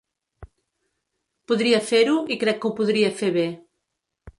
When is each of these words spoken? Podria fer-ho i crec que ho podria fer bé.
Podria 1.51 1.83
fer-ho 1.93 2.19
i 2.37 2.41
crec 2.45 2.61
que 2.65 2.71
ho 2.73 2.77
podria 2.83 3.17
fer 3.23 3.35
bé. 3.41 3.51